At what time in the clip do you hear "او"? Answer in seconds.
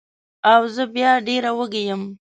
0.51-0.61